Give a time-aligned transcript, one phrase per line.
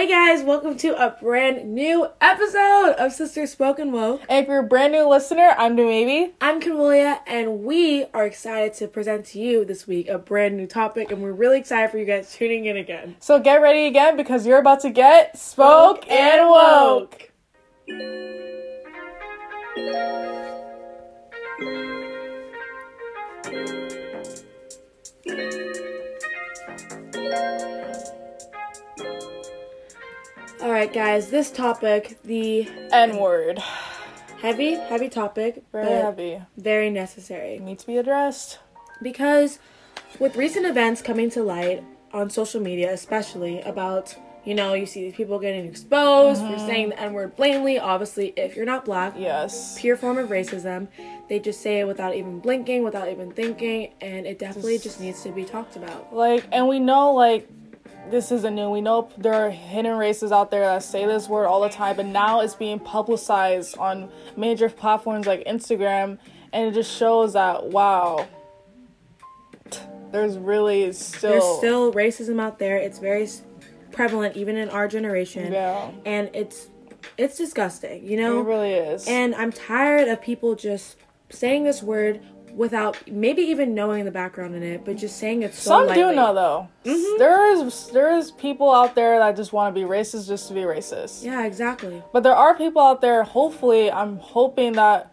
[0.00, 4.22] Hey guys, welcome to a brand new episode of Sister Spoken Woke.
[4.30, 6.32] And if you're a brand new listener, I'm Maybe.
[6.40, 10.66] I'm Convolia, and we are excited to present to you this week a brand new
[10.66, 13.16] topic, and we're really excited for you guys tuning in again.
[13.20, 17.30] So get ready again because you're about to get spoke, and woke.
[23.52, 23.79] All
[30.80, 33.58] right, guys, this topic, the N word.
[34.40, 36.40] heavy, heavy topic, Very heavy.
[36.56, 37.58] very necessary.
[37.58, 38.58] Needs to be addressed.
[39.02, 39.58] Because
[40.18, 44.16] with recent events coming to light on social media, especially about,
[44.46, 46.66] you know, you see these people getting exposed for mm-hmm.
[46.66, 47.78] saying the N word blatantly.
[47.78, 49.78] Obviously, if you're not black, Yes.
[49.78, 50.88] pure form of racism.
[51.28, 55.22] They just say it without even blinking, without even thinking, and it definitely just needs
[55.24, 56.16] to be talked about.
[56.16, 57.46] Like, and we know, like,
[58.10, 58.70] this isn't new.
[58.70, 61.96] We know there are hidden races out there that say this word all the time,
[61.96, 66.18] but now it's being publicized on major platforms like Instagram,
[66.52, 68.26] and it just shows that, wow,
[70.12, 71.30] there's really still.
[71.30, 72.76] There's still racism out there.
[72.76, 73.28] It's very
[73.92, 75.52] prevalent even in our generation.
[75.52, 75.90] Yeah.
[76.04, 76.68] And it's
[77.16, 78.40] it's disgusting, you know.
[78.40, 79.06] It really is.
[79.06, 80.96] And I'm tired of people just
[81.30, 82.20] saying this word
[82.54, 86.02] without maybe even knowing the background in it, but just saying it so Some lightly.
[86.04, 86.68] do know though.
[87.18, 90.54] There is there is people out there that just want to be racist just to
[90.54, 91.24] be racist.
[91.24, 92.02] Yeah, exactly.
[92.12, 93.22] But there are people out there.
[93.22, 95.12] Hopefully, I'm hoping that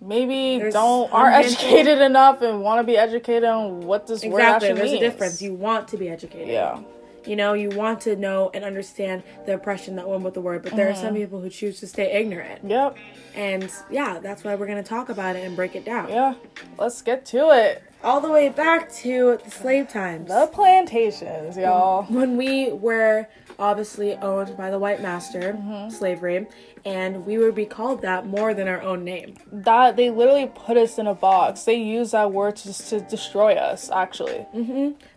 [0.00, 4.40] maybe There's don't aren't educated enough and want to be educated on what this word
[4.40, 4.68] Exactly.
[4.68, 5.02] actually There's means.
[5.02, 5.42] a difference.
[5.42, 6.48] You want to be educated.
[6.48, 6.80] yeah.
[7.24, 10.64] You know, you want to know and understand the oppression that went with the word,
[10.64, 11.02] but there are Mm-hmm.
[11.02, 12.62] some people who choose to stay ignorant.
[12.68, 12.96] Yep.
[13.36, 16.08] And yeah, that's why we're going to talk about it and break it down.
[16.08, 16.34] Yeah.
[16.78, 17.82] Let's get to it.
[18.02, 20.28] All the way back to the slave times.
[20.28, 22.02] The plantations, y'all.
[22.08, 25.90] when we were obviously owned by the white master, Mm-hmm.
[25.90, 26.46] slavery,
[26.84, 29.36] and we would be called that more than our own name.
[29.52, 31.62] That they literally put us in a box.
[31.62, 33.88] They use that word to, to destroy us.
[33.90, 34.46] Actually.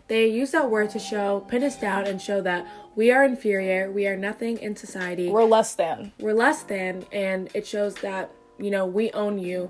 [0.06, 3.90] They use that word to show, pin us down, and show that we are inferior,
[3.90, 6.12] we are nothing in society, We're less than.
[6.20, 9.68] we're less than, and it shows that, you know, we own you,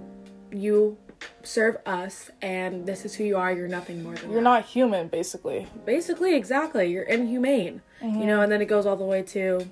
[0.53, 0.97] you
[1.43, 4.45] serve us, and this is who you are, you're nothing more than You're that.
[4.45, 5.67] not human, basically.
[5.85, 8.21] Basically, exactly, you're inhumane, Mm-hmm.
[8.21, 9.67] you know, and then it goes all the way to,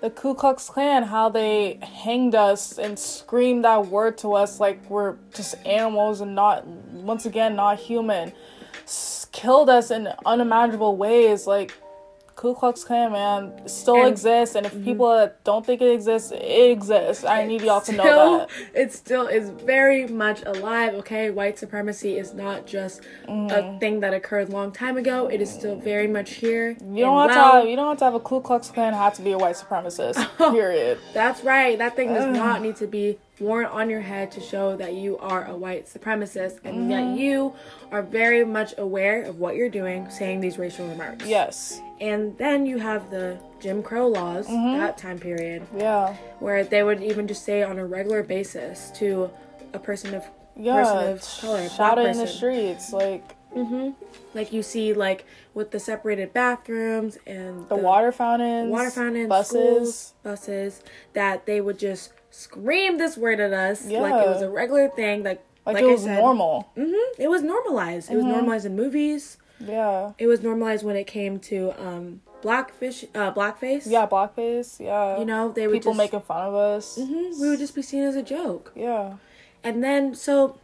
[0.00, 4.88] the Ku Klux Klan, how they hanged us and screamed that word to us like
[4.90, 8.32] we're just animals and not, once again, not human.
[8.84, 11.46] S- killed us in unimaginable ways.
[11.46, 11.72] Like,
[12.38, 14.12] Ku Klux Klan, man, still And- mm-hmm.
[14.12, 14.54] exists.
[14.54, 17.24] And if people don't think it exists, it exists.
[17.24, 18.48] I need y'all to know that.
[18.74, 20.94] it still is very much alive.
[20.94, 25.26] Okay, white supremacy is not just a thing that occurred a long time ago.
[25.26, 26.76] It is still very much here.
[26.80, 29.14] You don't, have to have, you don't have to have a Ku Klux Klan hat
[29.14, 30.24] to be a white supremacist.
[30.52, 31.00] Period.
[31.12, 31.76] That's right.
[31.76, 35.18] That thing does not need to be worn on your head to show that you
[35.18, 36.88] are a white supremacist and mm-hmm.
[36.90, 37.52] that you
[37.92, 41.26] are very much aware of what you're doing, saying these racial remarks.
[41.26, 41.80] Yes.
[42.00, 44.78] And then you have the Jim Crow laws, mm-hmm.
[44.78, 46.14] that time period, Yeah.
[46.38, 49.30] where they would even just say on a regular basis to
[49.72, 50.24] a person of
[50.56, 50.82] Yeah.
[50.82, 52.92] person of color, Shout it in the streets.
[52.92, 53.90] Like, mm-hmm.
[54.34, 58.70] like you see like with the separated bathrooms and the water fountains.
[58.70, 59.50] water fountains, Buses.
[59.50, 60.82] schools, buses,
[61.14, 65.22] that they would just scream this word at us like it was a regular thing,
[65.24, 66.68] like Like, like it was said, normal.
[66.76, 68.10] hmm It was normalized.
[68.10, 69.38] It was normalized in movies.
[69.60, 70.12] Yeah.
[70.18, 73.84] It was normalized when it came to um blackfish, uh, blackface.
[73.86, 74.78] Yeah, blackface.
[74.80, 75.18] Yeah.
[75.18, 76.96] you know they would people just, making fun of us.
[76.98, 78.72] Mhm, we would just be seen as a joke.
[78.76, 79.14] Yeah.
[79.64, 80.58] And then so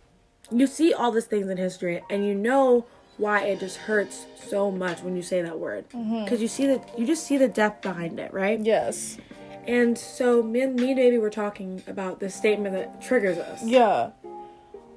[0.51, 2.85] you see all these things in history and you know
[3.17, 6.25] why it just hurts so much when you say that word Mm-hmm.
[6.25, 9.17] because you see that you just see the depth behind it right Yes.
[9.67, 13.65] And so me and me and baby were talking about this statement that triggers us
[13.65, 14.11] Yeah.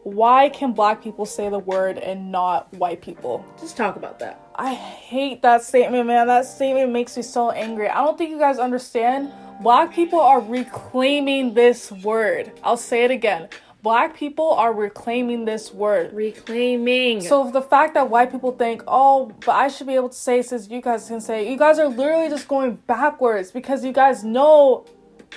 [0.04, 3.46] Why can black people say the word and not white people?
[3.60, 6.26] just talk about that I hate that statement, man.
[6.26, 7.90] That statement makes me so angry.
[7.90, 9.32] I don't think you guys understand.
[9.62, 12.52] Black people are reclaiming this word.
[12.64, 13.50] I'll say it again.
[13.84, 16.14] Black people are reclaiming this word.
[16.14, 20.16] reclaiming So the fact that white people think, oh, but I should be able to
[20.16, 23.94] say since you guys can say, you guys are literally just going backwards because you
[23.94, 24.86] guys know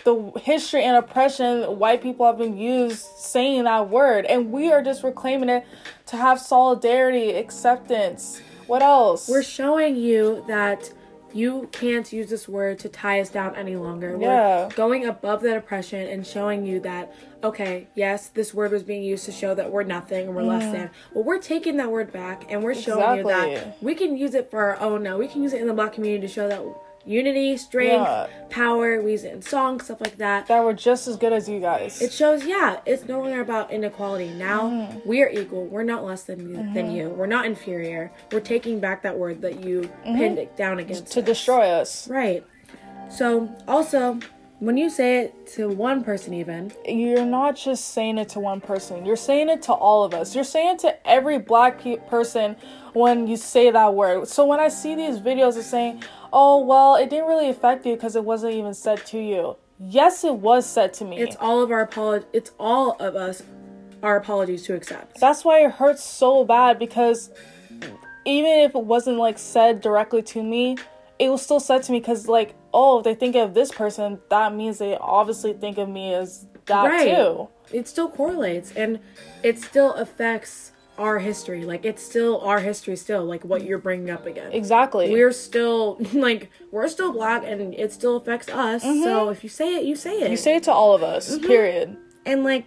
[0.05, 4.83] the history and oppression white people have been used saying that word, and we are
[4.83, 5.67] just reclaiming it
[6.07, 8.41] to have solidarity, acceptance.
[8.67, 9.29] What else?
[9.29, 10.93] we're showing you that
[11.35, 14.17] you can't use this word to tie us down any longer.
[14.21, 14.65] Yeah.
[14.65, 19.03] We're going above that oppression and showing you that, okay, yes, this word was being
[19.03, 20.91] used to show that we're nothing and we're less than.
[21.15, 23.55] Well, we're taking that word back and we're showing you Mm.
[23.55, 25.19] That we can use it for our own now.
[25.19, 26.63] We can use it in the black community to show that
[27.07, 28.27] unity, strength, Yeah.
[28.51, 29.01] power.
[29.01, 30.47] We use it in songs, stuff like that.
[30.49, 32.01] That were just as good as you guys.
[32.03, 34.29] It shows, yeah, it's no longer about inequality.
[34.31, 35.09] Now Mm-hmm.
[35.09, 35.65] we are equal.
[35.67, 37.09] We're not less than you, than you.
[37.09, 38.13] We're not inferior.
[38.33, 41.13] We're taking back that word that you pinned it down against Mm-hmm.
[41.15, 41.27] to us.
[41.27, 42.09] destroy us.
[42.09, 42.45] Right.
[43.11, 44.19] So also,
[44.61, 48.61] when you say it to one person, even You're not just saying it to one
[48.61, 49.07] person.
[49.07, 50.35] You're saying it to all of us.
[50.35, 52.57] You're saying it to every black pe- person
[52.93, 54.29] when you say that word.
[54.29, 56.03] So when I see these videos of saying,
[56.33, 60.25] "Oh, well, it didn't really affect you because it wasn't even said to you." Yes,
[60.25, 61.19] it was said to me.
[61.19, 63.43] it's all of our apolog- It's all of us
[64.03, 65.21] our apologies to accept.
[65.21, 67.31] That's why it hurts so bad because
[68.25, 70.77] even if it wasn't like said directly to me,
[71.19, 74.19] it was still said to me because like, oh, if they think of this person,
[74.31, 77.15] that means they obviously think of me as that Right.
[77.15, 77.49] too.
[77.73, 79.01] It still correlates, and
[79.43, 81.65] it still affects our history.
[81.65, 82.95] Like it's still our history.
[82.97, 84.53] Still like what you're bringing up again.
[84.53, 85.11] Exactly.
[85.11, 88.83] We're still like we're still black, and it still affects us.
[88.83, 90.23] So if you say it, you say it.
[90.25, 90.31] Mm-hmm.
[90.33, 91.39] you say it to all of us.
[91.39, 91.97] Period.
[92.27, 92.67] and like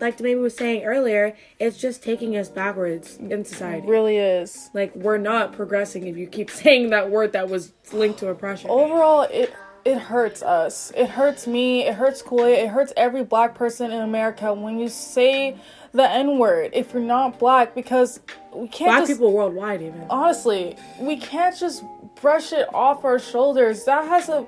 [0.00, 3.86] like maybe was saying earlier, it's just taking us backwards in society.
[3.86, 4.70] Really is.
[4.72, 8.70] Like we're not progressing if you keep saying that word that was linked to oppression.
[8.70, 10.92] Overall, it it hurts us.
[10.96, 11.86] It hurts me.
[11.86, 12.58] It hurts Kool-Aid.
[12.58, 15.56] It hurts every black person in America when you say
[15.92, 18.20] the N word if you're not black because
[18.54, 20.04] we can't Black just people worldwide, even.
[20.10, 21.82] honestly, we can't just
[22.20, 23.84] brush it off our shoulders.
[23.84, 24.46] That has a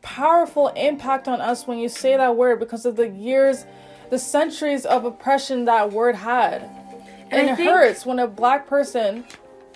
[0.00, 3.64] powerful impact on us when you say that word because of the years,
[4.10, 6.62] the centuries of oppression that word had.
[7.30, 9.24] And, I it think- hurts when a black person,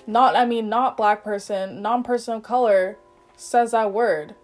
[0.06, 2.96] not I mean not black person, non-person of color
[3.36, 4.34] says that word.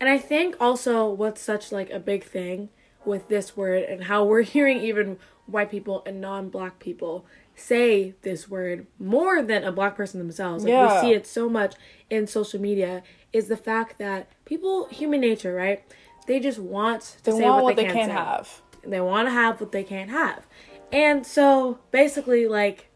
[0.00, 2.70] And I think also what's such like a big thing
[3.04, 8.48] with this word and how we're hearing even white people and non-black people say this
[8.48, 10.64] word more than a black person themselves.
[10.64, 10.94] Like Yeah.
[10.94, 11.74] we see it so much
[12.08, 13.02] in social media
[13.32, 15.82] is the fact that people human nature, right?
[16.26, 18.62] They just want to They say want what, what they can't can't have.
[18.84, 20.46] They want to have what they can't have.
[20.92, 22.88] And so basically like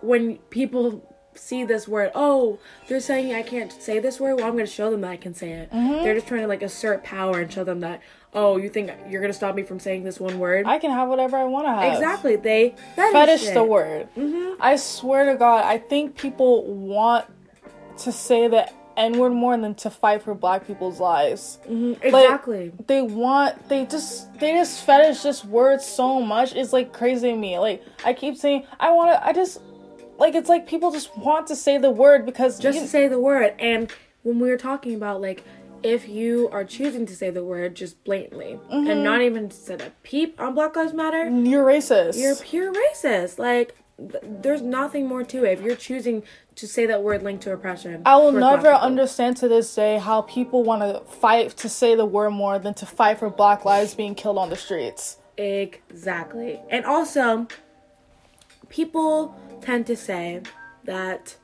[0.00, 2.58] when people see this word, oh,
[2.88, 4.36] they're saying I can't say this word.
[4.36, 5.70] Well, I'm going to show them that I can say it.
[5.70, 6.02] Mm-hmm.
[6.04, 8.00] They're just trying to like assert power and show them that,
[8.34, 10.66] oh, you think you're to stop me from saying this one word?
[10.66, 11.94] I can have whatever I want to have.
[11.94, 12.36] exactly.
[12.36, 14.08] They fetish, the word.
[14.16, 14.60] Mm-hmm.
[14.60, 17.26] I swear to God, I think people want
[17.98, 21.58] to say the N word more than to fight for black people's lives.
[21.68, 22.72] Mm-hmm, exactly.
[22.86, 26.54] They want, they just, they just fetish this word so much.
[26.54, 27.58] It's like crazy to me.
[27.58, 29.60] Like, I keep saying, I want to, I just,
[30.18, 33.54] like, it's like people just want to say the word because just say the word.
[33.60, 33.92] And
[34.22, 35.44] when we were talking about like
[35.82, 38.90] if you are choosing to say the word just blatantly Mm-hmm.
[38.90, 42.18] and not even said a peep on Black Lives Matter, you're racist.
[42.18, 43.38] you're pure racist.
[43.38, 45.58] Like th- there's nothing more to it.
[45.58, 46.22] If you're choosing
[46.56, 50.22] to say that word linked to oppression, I will never understand to this day how
[50.22, 53.94] people want to fight to say the word more than to fight for black lives
[53.94, 55.18] being killed on the streets.
[55.36, 56.60] Exactly.
[56.68, 57.46] And also,
[58.68, 60.42] people tend to say
[60.84, 61.36] that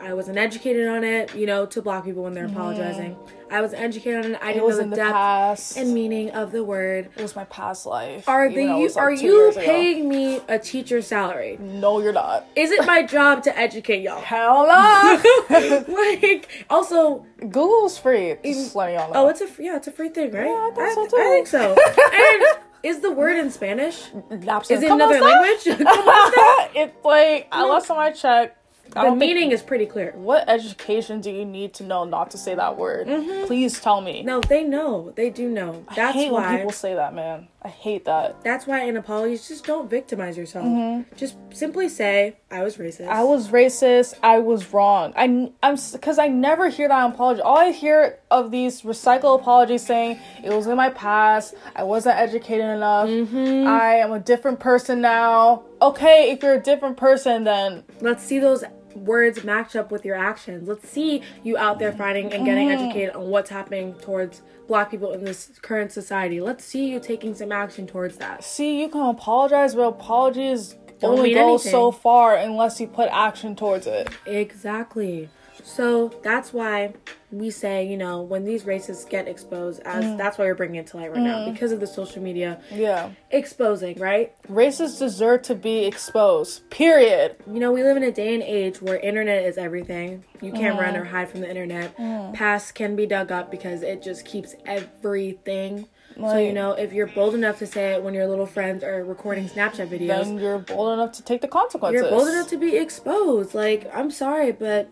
[0.00, 3.16] I wasn't educated on it, you know, to black people when they're apologizing.
[3.50, 4.38] I was educated on it.
[4.42, 5.76] I It didn't was know in the the depth past.
[5.76, 7.10] and meaning of the word.
[7.16, 8.28] It was my past life.
[8.28, 9.64] Are the you like, are you years ago.
[9.64, 11.56] paying me a teacher's salary?
[11.60, 12.44] No, you're not.
[12.56, 14.20] Is it my job to educate y'all?
[14.20, 15.84] Hell no.
[15.88, 18.36] like also Google's free.
[18.44, 19.26] Just let me all know.
[19.26, 21.46] oh it's a yeah it's a free thing right Yeah, I think so, I, think
[21.46, 21.76] so
[22.12, 25.78] and is the word in spanish Naps is it another language stop.
[25.78, 28.58] Come on, it's like uh, last time I checked.
[29.04, 32.54] The meaning is pretty clear What education do you need to know not to say
[32.54, 33.06] that word?
[33.46, 34.22] Please tell me.
[34.22, 37.48] no they know they do know I that's why people say that, man.
[37.62, 38.42] I hate that.
[38.44, 41.16] that's why in apologies just don't victimize yourself Mm-hmm.
[41.16, 44.14] just simply say i was racist I was racist.
[44.22, 45.12] I was wrong.
[45.16, 45.24] I
[45.62, 47.40] I'm because I never hear that apology.
[47.42, 51.54] All I hear of these recycle apologies saying it was in my past.
[51.74, 53.08] I wasn't educated enough.
[53.08, 55.64] I am a different person now.
[55.82, 58.62] Okay, if you're a different person, then let's see those
[58.96, 60.68] words match up with your actions.
[60.68, 62.84] Let's see you out there fighting and getting Mm-hmm.
[62.84, 66.40] educated on what's happening towards black people in this current society.
[66.40, 68.42] Let's see you taking some action towards that.
[68.42, 71.70] see you can apologize, but apologies Don't only go anything.
[71.70, 74.08] so far unless you put action towards it.
[74.26, 75.28] Exactly.
[75.62, 76.94] So that's why
[77.32, 80.16] we say, you know, when these racists get exposed, as Mm.
[80.18, 83.10] that's why we're bringing it to light right now because of the social media Yeah,
[83.30, 84.32] exposing, right?
[84.50, 86.68] racists deserve to be exposed.
[86.70, 87.36] Period.
[87.52, 90.24] You know, we live in a day and age where internet is everything.
[90.40, 90.80] You can't Mm.
[90.80, 91.96] run or hide from the internet.
[92.32, 95.86] Past can be dug up because it just keeps everything.
[96.18, 99.04] so you know, if you're bold enough to say it when your little friends are
[99.04, 102.00] recording Snapchat videos, Then you're bold enough to take the consequences.
[102.00, 103.54] you're bold enough to be exposed.
[103.54, 104.88] Like, I'm sorry, but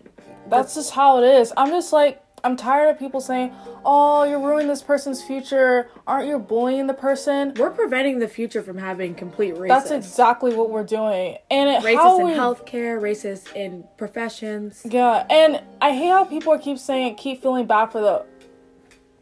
[0.51, 1.51] That's just how it is.
[1.57, 3.55] I'm just like, I'm tired of people saying,
[3.87, 5.89] oh, you're ruining this person's future.
[6.07, 7.55] Aren't you bullying the person?
[7.55, 9.69] We're preventing the future from having complete racism.
[9.69, 11.39] That's exactly what we're doing.
[11.51, 14.83] And it, racist in we, healthcare, racist in professions.
[14.85, 18.27] Yeah, and I hate how people keep saying, keep feeling bad for the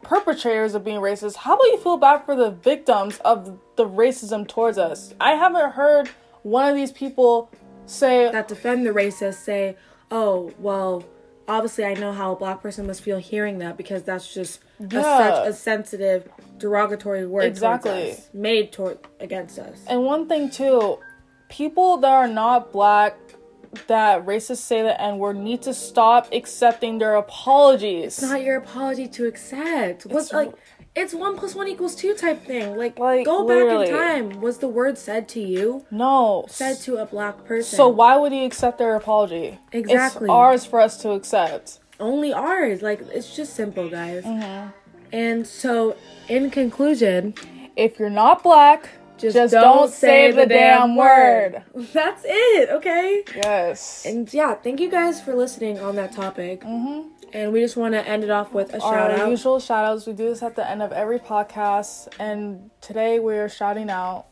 [0.01, 1.37] perpetrators of being racist.
[1.37, 5.13] How about you feel bad for the victims of the racism towards us?
[5.21, 6.09] I haven't heard
[6.41, 7.49] one of these people
[7.85, 9.77] say that defend the racist say,
[10.11, 11.05] "Oh, well,
[11.47, 14.89] obviously I know how a black person must feel hearing that because that's just a,
[14.89, 17.91] such a sensitive, derogatory word Exactly.
[17.91, 20.99] towards us, made toward against us." And one thing too,
[21.49, 23.17] people that are not black
[23.87, 28.19] that racists say the N word need to stop accepting their apologies.
[28.19, 30.05] It's not your apology to accept.
[30.05, 30.55] What's It's- like
[30.95, 32.77] it's one plus one equals two type thing.
[32.77, 33.91] Like, Like, go literally.
[33.91, 34.41] back in time.
[34.41, 35.85] Was the word said to you?
[35.89, 36.45] no.
[36.49, 37.75] Said to a black person.
[37.77, 39.59] So why would he accept their apology?
[39.71, 40.25] Exactly.
[40.25, 41.79] It's ours for us to accept.
[41.99, 42.81] only ours.
[42.81, 44.23] Like it's just simple, guys.
[44.23, 44.69] Mm-hmm.
[45.11, 45.95] And so,
[46.27, 47.35] in conclusion,
[47.75, 51.63] If you're not black, just, just, don't, say the damn word.
[51.93, 52.69] That's it.
[52.69, 53.23] Okay.
[53.35, 54.05] Yes.
[54.05, 56.61] And yeah, thank you guys for listening on that topic.
[56.61, 57.09] Mm-hmm.
[57.33, 59.19] And we just want to end it off with a shout out.
[59.19, 60.05] Our usual shout outs.
[60.05, 62.07] We do this at the end of every podcast.
[62.19, 64.27] And today we're shouting out.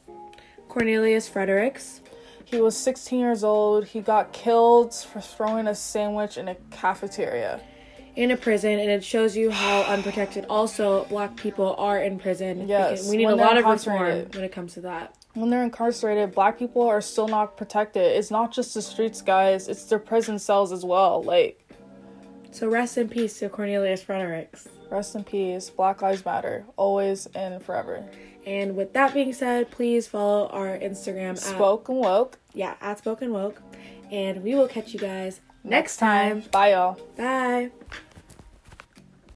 [0.70, 2.02] Cornelius Fredericks.
[2.46, 3.86] He was 16 years old.
[3.86, 7.60] He got killed for throwing a sandwich in a cafeteria.
[8.16, 12.68] in a prison and it shows you how unprotected also black people are in prison
[12.68, 16.34] Yes, we need a lot of reform when it comes to that When they're incarcerated,
[16.36, 18.04] black people are still not protected.
[18.04, 21.24] It's not just the streets, guys, it's their prison cells as well.
[21.24, 21.61] Like,
[22.52, 25.70] so rest in peace to cornelius fredericks rest in peace.
[25.70, 26.66] Black Lives Matter.
[26.76, 28.04] Always and forever.
[28.46, 32.38] and with that being said please follow our instagram at, Spoke and woke.
[32.54, 33.62] yeah at spoken woke
[34.12, 37.00] and we will catch you guys next time Bye, y'all.
[37.18, 37.72] bye